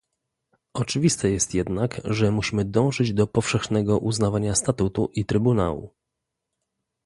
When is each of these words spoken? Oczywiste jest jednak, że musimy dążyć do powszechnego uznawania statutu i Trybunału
Oczywiste 0.73 1.31
jest 1.31 1.53
jednak, 1.53 2.01
że 2.03 2.31
musimy 2.31 2.65
dążyć 2.65 3.13
do 3.13 3.27
powszechnego 3.27 3.99
uznawania 3.99 4.55
statutu 4.55 5.09
i 5.13 5.25
Trybunału 5.25 5.93